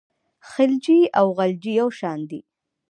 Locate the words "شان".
1.99-2.19